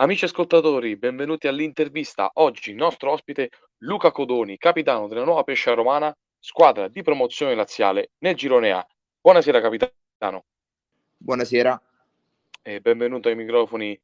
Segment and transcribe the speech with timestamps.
[0.00, 2.30] Amici ascoltatori, benvenuti all'intervista.
[2.36, 3.50] Oggi il nostro ospite
[3.80, 8.86] Luca Codoni, capitano della nuova Pescia Romana, squadra di promozione laziale nel girone A.
[9.20, 10.46] Buonasera capitano.
[11.18, 11.78] Buonasera.
[12.62, 14.00] E benvenuto ai microfoni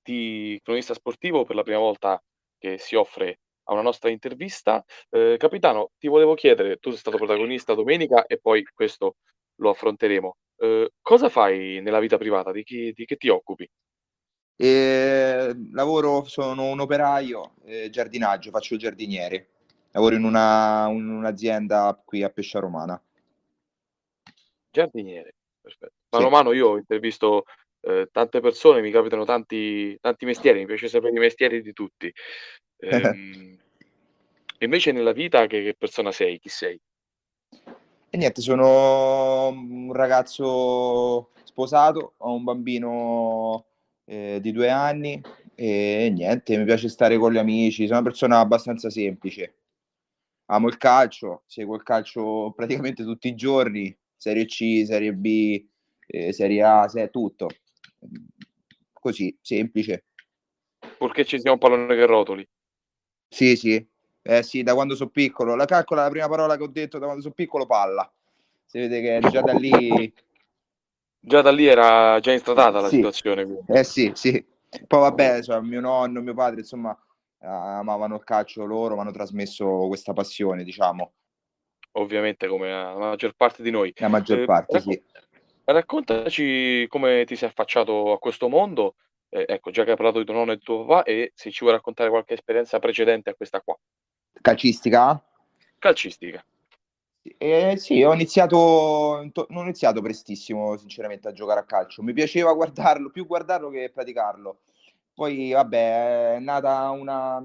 [0.00, 2.22] di Cronista Sportivo per la prima volta
[2.56, 4.84] che si offre a una nostra intervista.
[5.08, 9.16] Eh, capitano, ti volevo chiedere, tu sei stato protagonista domenica e poi questo
[9.56, 10.36] lo affronteremo.
[10.58, 12.52] Eh, cosa fai nella vita privata?
[12.52, 13.68] Di, chi, di che ti occupi?
[14.62, 19.48] E lavoro, sono un operaio, eh, giardinaggio, faccio il giardiniere.
[19.92, 23.02] Lavoro in, una, in un'azienda qui a Pescia Romana.
[24.70, 25.94] Giardiniere, perfetto.
[26.10, 27.44] Mano a mano io ho intervisto
[27.80, 32.12] eh, tante persone, mi capitano tanti, tanti mestieri, mi piace sapere i mestieri di tutti.
[32.80, 33.56] Ehm,
[34.60, 36.38] invece nella vita che, che persona sei?
[36.38, 36.78] Chi sei?
[38.10, 43.64] E niente, sono un ragazzo sposato, ho un bambino
[44.10, 45.22] eh, di due anni
[45.54, 49.54] e niente, mi piace stare con gli amici, sono una persona abbastanza semplice.
[50.46, 55.64] Amo il calcio, seguo il calcio praticamente tutti i giorni, Serie C, Serie B,
[56.08, 57.48] eh, Serie A, se, tutto.
[58.92, 60.06] Così, semplice.
[60.98, 62.46] Purché ci sia un pallone che rotoli.
[63.28, 63.86] Sì, sì,
[64.22, 65.54] eh sì, da quando sono piccolo.
[65.54, 68.12] La calcola, la prima parola che ho detto da quando sono piccolo, palla.
[68.64, 70.12] Si vede che già da lì
[71.22, 72.96] Già da lì era già instradata la sì.
[72.96, 73.44] situazione.
[73.44, 73.64] Quindi.
[73.68, 74.44] Eh sì, sì.
[74.86, 76.96] Poi vabbè, cioè, mio nonno, mio padre, insomma,
[77.40, 81.12] amavano il calcio loro, mi hanno trasmesso questa passione, diciamo.
[81.92, 83.92] Ovviamente come la maggior parte di noi.
[83.96, 85.02] La maggior eh, parte, racc- sì.
[85.64, 88.94] Raccontaci come ti sei affacciato a questo mondo,
[89.28, 91.50] eh, ecco, già che hai parlato di tuo nonno e di tuo papà, e se
[91.50, 93.76] ci vuoi raccontare qualche esperienza precedente a questa qua.
[94.40, 95.22] Calcistica?
[95.78, 96.44] Calcistica.
[97.22, 98.56] Eh, sì, ho iniziato,
[99.48, 102.02] non ho iniziato prestissimo, sinceramente, a giocare a calcio.
[102.02, 104.60] Mi piaceva guardarlo, più guardarlo che praticarlo.
[105.12, 107.42] Poi, vabbè, è nata una...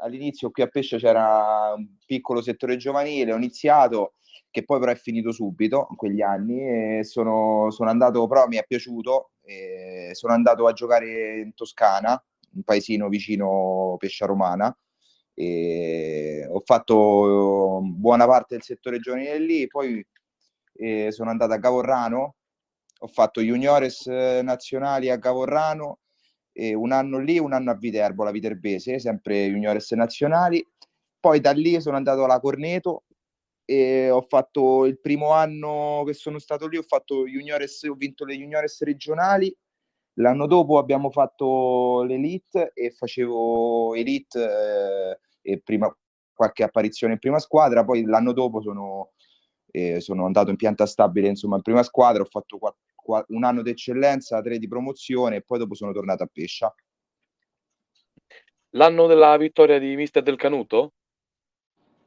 [0.00, 4.14] All'inizio qui a Pesce c'era un piccolo settore giovanile, ho iniziato,
[4.50, 8.56] che poi però è finito subito in quegli anni e sono, sono andato, però mi
[8.58, 9.30] è piaciuto,
[10.12, 12.22] sono andato a giocare in Toscana,
[12.54, 14.76] un paesino vicino Pescia Romana,
[15.40, 20.04] e ho fatto buona parte del settore giovanile lì, poi
[20.72, 22.34] eh, sono andato a Gavorrano,
[22.98, 26.00] ho fatto juniores nazionali a Gavorrano,
[26.50, 30.66] eh, un anno lì, un anno a Viterbo, la Viterbese, sempre juniores nazionali.
[31.20, 33.04] Poi da lì sono andato alla Corneto
[33.64, 38.24] e ho fatto il primo anno che sono stato lì, ho fatto juniores, ho vinto
[38.24, 39.56] le juniores regionali.
[40.14, 45.94] L'anno dopo abbiamo fatto l'elite e facevo elite eh, e prima,
[46.34, 49.12] qualche apparizione in prima squadra, poi l'anno dopo sono,
[49.70, 53.44] eh, sono andato in pianta stabile insomma, in prima squadra, ho fatto qua, qua, un
[53.44, 56.72] anno di eccellenza, tre di promozione e poi dopo sono tornato a Pescia.
[58.72, 60.92] L'anno della vittoria di Mister del Canuto?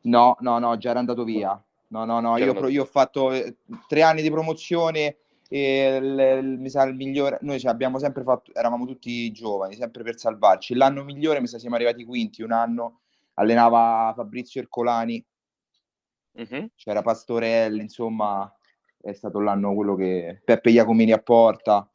[0.02, 1.62] No, no, no, già era andato via.
[1.88, 3.58] No, no, no, io, io, ho fatto eh,
[3.88, 5.18] tre anni di promozione
[5.50, 10.02] e il, il, mi sa il migliore noi abbiamo sempre fatto eravamo tutti giovani sempre
[10.02, 13.02] per salvarci l'anno migliore mi sa siamo arrivati quinti un anno
[13.36, 15.24] allenava Fabrizio Ercolani,
[16.34, 16.70] uh-huh.
[16.76, 18.54] c'era Pastorelli, insomma
[19.02, 21.90] è stato l'anno quello che Peppe Iacomini a porta.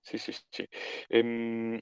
[0.00, 0.66] Sì, sì, sì.
[1.08, 1.78] Ehm,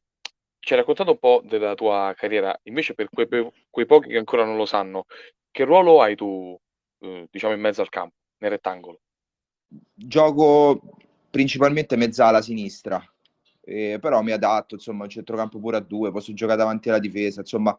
[0.59, 3.27] ci hai raccontato un po' della tua carriera, invece per quei,
[3.71, 5.07] quei pochi che ancora non lo sanno,
[5.51, 6.59] che ruolo hai tu,
[6.99, 9.01] eh, diciamo, in mezzo al campo, nel rettangolo?
[9.95, 10.81] Gioco
[11.31, 13.03] principalmente mezzala sinistra,
[13.63, 17.79] eh, però mi adatto, insomma, centrocampo pure a due, posso giocare davanti alla difesa, insomma,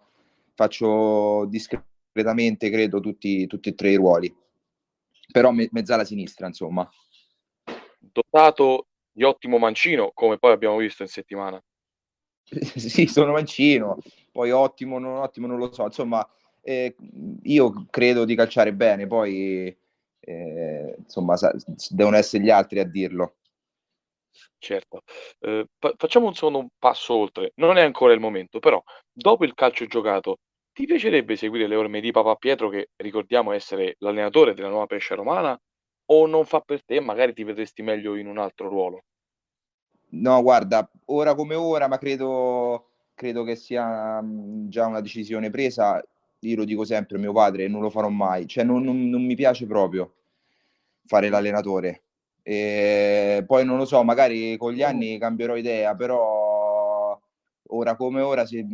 [0.54, 4.34] faccio discretamente, credo, tutti, tutti e tre i ruoli.
[5.32, 6.90] Però me- mezzala sinistra, insomma.
[8.00, 11.62] Dotato di ottimo mancino, come poi abbiamo visto in settimana.
[12.76, 13.98] sì, sono mancino,
[14.32, 15.86] poi ottimo, non ottimo, non lo so.
[15.86, 16.28] Insomma,
[16.62, 16.96] eh,
[17.44, 19.76] io credo di calciare bene, poi
[20.20, 21.56] eh, insomma, sa-
[21.90, 23.36] devono essere gli altri a dirlo.
[24.58, 25.02] Certo.
[25.40, 27.52] Eh, fa- facciamo un secondo passo oltre.
[27.56, 28.82] Non è ancora il momento, però
[29.12, 30.38] dopo il calcio giocato,
[30.72, 35.16] ti piacerebbe seguire le orme di Papà Pietro, che ricordiamo essere l'allenatore della nuova Pescia
[35.16, 35.58] Romana,
[36.12, 39.02] o non fa per te, magari ti vedresti meglio in un altro ruolo?
[40.14, 46.04] No, guarda, ora come ora, ma credo, credo che sia mh, già una decisione presa.
[46.40, 48.48] Io lo dico sempre a mio padre, non lo farò mai.
[48.48, 50.14] Cioè, non, non- non mi piace proprio
[51.06, 52.04] fare l'allenatore.
[52.44, 57.20] E poi non lo so, magari con gli anni cambierò idea, però
[57.68, 58.66] ora come ora, se,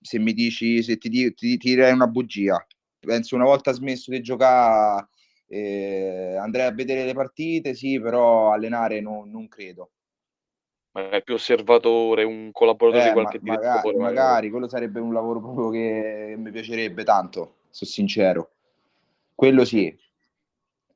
[0.00, 2.64] se mi dici, se ti, ti, ti direi una bugia,
[3.00, 5.08] penso una volta smesso di giocare
[5.48, 9.90] eh, andrei a vedere le partite, sì, però allenare no, non credo.
[10.92, 14.14] magari più osservatore, un collaboratore di Eh, ma qualche direttore magari.
[14.14, 18.50] magari, quello sarebbe un lavoro proprio che mi piacerebbe tanto, so' sincero.
[19.34, 19.96] Quello sì.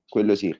[0.08, 0.54] Quello sì.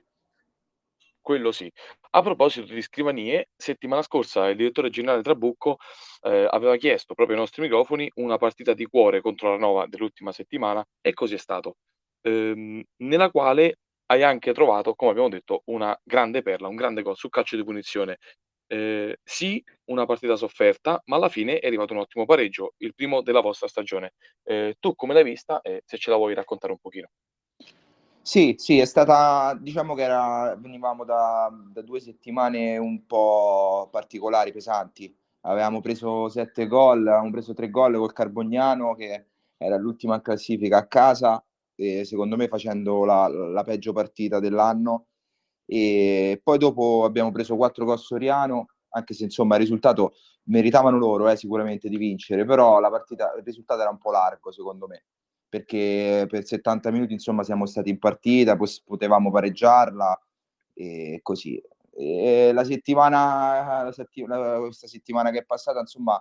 [1.25, 1.71] Quello sì.
[2.11, 5.77] A proposito di scrivanie, settimana scorsa il direttore generale Trabucco,
[6.23, 10.33] ehm, aveva chiesto proprio ai nostri microfoni una partita di cuore contro la Nova dell'ultima
[10.33, 11.77] settimana e così è stato.
[12.23, 13.77] Ehm, nella quale
[14.07, 17.63] hai anche trovato, come abbiamo detto, una grande perla, un grande gol sul calcio di
[17.65, 18.19] punizione.
[18.67, 23.23] Ehm, sì, una partita sofferta, ma alla fine è arrivato un ottimo pareggio, il primo
[23.23, 24.13] della vostra stagione.
[24.45, 27.09] Ehm, tu come l'hai vista e se ce la vuoi raccontare un pochino?
[28.25, 34.53] Sì, sì, è stata diciamo che era venivamo da da 2 settimane un po' particolari,
[34.53, 35.13] pesanti.
[35.41, 39.27] Avevamo preso 7 gol, avevamo preso 3 gol col Carbognano che
[39.57, 45.07] era l'ultima classifica a casa e secondo me facendo la la peggio partita dell'anno.
[45.67, 50.15] E poi dopo abbiamo preso 4 col Soriano, anche se insomma il risultato
[50.45, 54.53] meritavano loro eh, sicuramente di vincere, però la partita il risultato era un po' largo
[54.53, 55.05] secondo me,
[55.53, 58.57] perché per 70 minuti insomma siamo stati in partita,
[58.87, 60.19] potevamo pareggiarla
[60.73, 61.63] e così.
[61.95, 66.19] E la settimana la setti la questa settimana che è passata insomma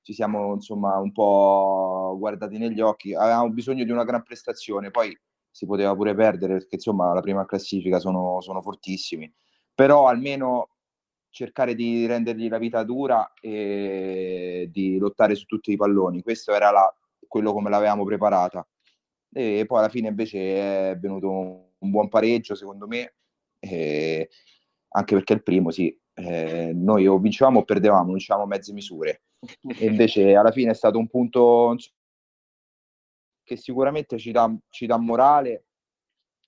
[0.00, 3.14] ci siamo insomma un po' guardati negli occhi.
[3.14, 5.12] Avevamo bisogno di una gran prestazione, poi
[5.50, 9.28] si poteva pure perdere perché insomma la prima classifica sono sono fortissimi,
[9.74, 10.68] però almeno
[11.30, 16.22] cercare di rendergli la vita dura e di lottare su tutti i palloni.
[16.22, 16.94] Questo era la
[17.28, 18.66] quello come l'avevamo preparata.
[19.32, 21.28] E poi alla fine invece è venuto
[21.78, 23.14] un buon pareggio secondo me,
[23.60, 24.24] ehm,
[24.90, 29.22] anche perché il primo sì, ehm, noi o vincevamo o perdevamo, non c'avevamo mezze misure.
[29.78, 31.76] E invece alla fine è stato un punto
[33.44, 35.64] che sicuramente ci dà ci dà morale,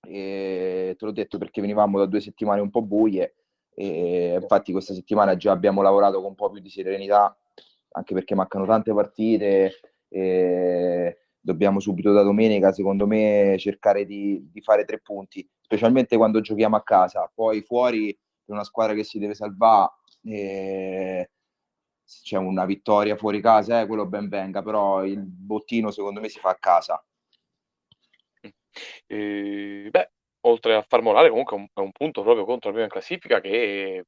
[0.06, 3.37] ehm, te l'ho detto perché venivamo da 2 settimane un po' buie,
[3.75, 7.35] e infatti questa settimana già abbiamo lavorato con un po' più di serenità,
[7.93, 9.73] anche perché mancano tante partite,
[10.11, 16.41] e dobbiamo subito da domenica, secondo me, cercare di di fare 3 punti, specialmente quando
[16.43, 17.31] giochiamo a casa.
[17.35, 19.91] Poi fuori è una squadra che si deve salvà,
[20.25, 21.25] ehm,
[22.05, 26.29] se c'è una vittoria fuori casa, eh, quello ben venga, però il bottino secondo me
[26.29, 27.03] si fa a casa.
[29.09, 30.11] Ehm, beh,
[30.43, 33.41] oltre a far morale comunque è un è un punto proprio contro la prima classifica
[33.41, 34.05] che,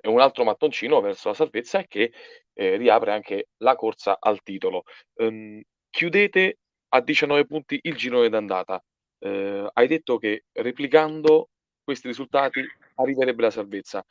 [0.00, 2.12] è un altro mattoncino verso la salvezza e che,
[2.54, 4.82] ehm, riapre anche la corsa al titolo.
[5.16, 5.60] Uhm,
[5.90, 6.58] chiudete
[6.88, 8.82] a 19 punti il girone d'andata.
[9.20, 11.50] Ehm, hai detto che replicando
[11.84, 12.62] questi risultati
[12.96, 14.04] arriverebbe la salvezza.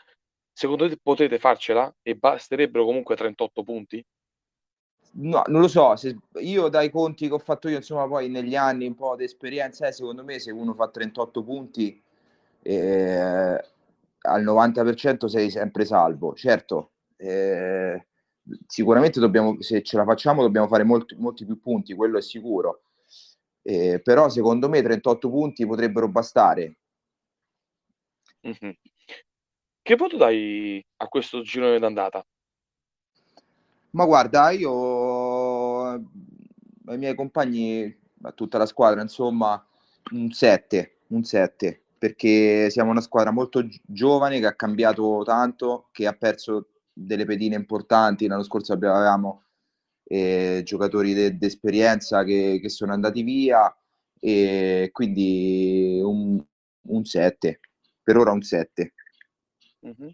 [0.52, 4.04] Secondo te potete farcela e basterebbero comunque 38 punti?
[5.12, 8.56] No, non lo so, se io dai conti che ho fatto io, insomma, poi negli
[8.56, 12.00] anni un po' di esperienza, eh, secondo me se uno fa 38 punti,
[12.62, 13.58] ehm,
[14.32, 16.34] al 90% sei sempre salvo.
[16.36, 18.04] Certo, ehm,
[18.68, 22.82] sicuramente dobbiamo se ce la facciamo dobbiamo fare molti molti più punti, quello è sicuro.
[23.64, 26.76] Ehm, però secondo me 38 punti potrebbero bastare.
[28.42, 28.74] Mh-mh.
[29.82, 32.26] Che voto dai a questo girone d'andata?
[33.92, 39.66] Ma guarda, io, ai miei compagni, a tutta la squadra insomma,
[40.12, 46.08] un 7, un 7, perché siamo una squadra molto giovane che ha cambiato tanto, che
[46.08, 48.28] ha perso delle pedine importanti.
[48.28, 49.44] L'anno scorso avevamo,
[50.06, 53.74] ehm, giocatori de d'esperienza che che sono andati via,
[54.20, 56.44] e quindi un
[56.90, 57.60] un 7.
[58.04, 58.94] Per ora un 7.
[59.82, 60.12] Mh-mh.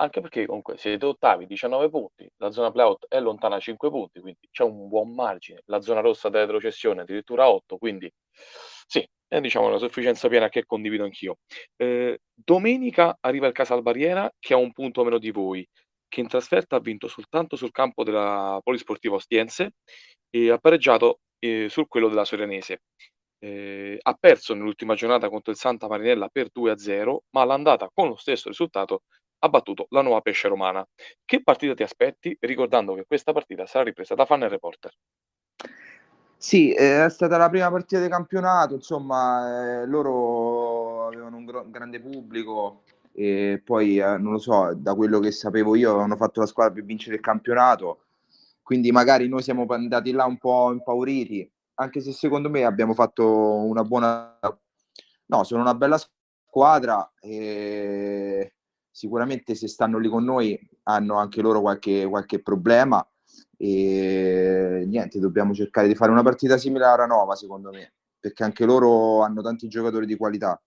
[0.00, 4.48] Anche perché comunque siete ottavi, 19 punti, la zona play-out è lontana 5 punti, quindi
[4.52, 5.62] c'è un buon margine.
[5.66, 8.12] La zona rossa da retrocessione addirittura 8, quindi
[8.86, 11.38] sì, è diciamo una sufficienza piena che condivido anch'io.
[11.76, 15.66] Ehm, domenica arriva il Casalbarriera che ha 1 punto meno di voi,
[16.08, 19.72] che in trasferta ha vinto soltanto sul campo della Polisportiva Ostiense
[20.30, 22.80] e ha pareggiato, ehm, su quello della Sorenese.
[23.40, 28.16] Ehm, ha perso nell'ultima giornata contro il Santa Marinella per 2-0, ma all'andata con lo
[28.16, 29.02] stesso risultato
[29.40, 30.84] ha battuto la Nuova Pesce Romana.
[31.24, 32.36] Che partita ti aspetti?
[32.40, 34.92] Ricordando che questa partita sarà ripresa da Fan Reporter.
[36.40, 41.64] Sì, ehm, è stata la prima partita di campionato, insomma, ehm, loro avevano un gro
[41.68, 46.38] grande pubblico e poi, ehm, non lo so, da quello che sapevo io avevano fatto
[46.40, 48.04] la squadra per vincere il campionato,
[48.62, 53.26] quindi magari noi siamo andati là un po' impauriti, anche se secondo me abbiamo fatto
[53.64, 54.38] una buona
[55.26, 58.46] no, sono una bella squadra, ehm,
[58.92, 63.04] sicuramente se stanno lì con noi hanno anche loro qualche qualche problema,
[63.56, 68.64] e niente, dobbiamo cercare di fare una partita simile a Aranova secondo me, perché anche
[68.64, 70.60] loro hanno tanti giocatori di qualità.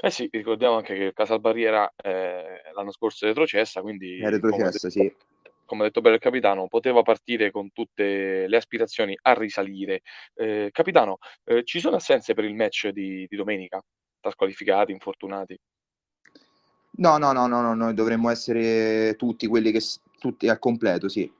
[0.00, 3.80] Eh sì, ricordiamo anche che Casalbarriera, ehm, l'anno scorso è retrocessa,
[4.16, 5.14] È quindi come ha retrocessa, detto sì.
[5.64, 10.02] come ha detto bene il capitano, poteva partire con tutte le aspirazioni a risalire.
[10.34, 13.80] Ehm, capitano, ehm, ci sono assenze per il match di di domenica?
[14.20, 15.58] Tra squalificati, infortunati?
[16.94, 19.80] No, no, no, no, no, noi dovremmo essere tutti quelli che
[20.18, 21.30] tutti al completo, sì.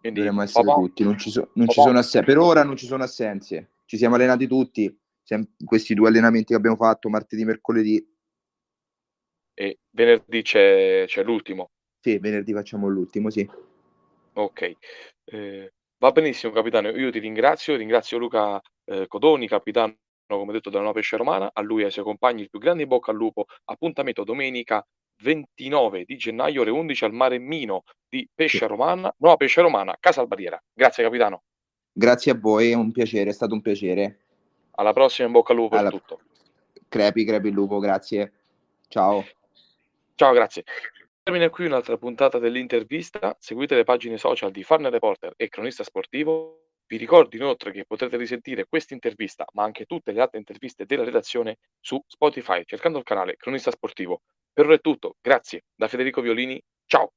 [0.00, 2.76] Quindi Dovremmo essere papà tutti, non ci so non ci sono asse per ora non
[2.76, 3.70] ci sono assenze.
[3.86, 8.06] Ci siamo allenati tutti, sem questi 2 allenamenti che abbiamo fatto martedì, mercoledì.
[9.54, 11.70] E venerdì c'è c'è l'ultimo?
[12.00, 13.48] Sì, venerdì facciamo l'ultimo, sì.
[14.34, 14.76] Okay.
[15.24, 19.96] Ehm, va benissimo capitano, io ti ringrazio, ringrazio Luca, ehm, Codoni, capitano
[20.34, 22.82] come detto della Nuova Pesce Romana, a lui e ai suoi compagni il più grande
[22.82, 23.46] in bocca al lupo.
[23.66, 24.84] Appuntamento domenica
[25.22, 28.28] 29 di gennaio ore 11 al Maremmino di Sì.
[28.34, 30.60] Pescia Romana Nuova Pesce Romana, Casalbarriera.
[30.72, 31.42] Grazie capitano.
[31.92, 34.18] Grazie a voi, è un piacere, è stato un piacere.
[34.72, 36.20] Alla prossima, in bocca al lupo per Alla tutto.
[36.88, 38.32] crepi, crepi il lupo, grazie.
[38.88, 39.24] Ciao.
[40.14, 40.64] Ciao, grazie.
[41.22, 43.36] Termina qui un'altra puntata dell'intervista.
[43.40, 46.65] Seguite le pagine social di Farne Reporter e Cronista Sportivo.
[46.88, 51.04] Vi ricordo inoltre che potrete risentire questa intervista, ma anche tutte le altre interviste della
[51.04, 54.22] redazione su Spotify cercando il canale Cronista Sportivo.
[54.52, 55.64] Per ora è tutto, grazie.
[55.74, 57.04] Da Federico Violini, ciao.